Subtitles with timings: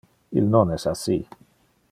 [0.39, 1.19] Il non es assi.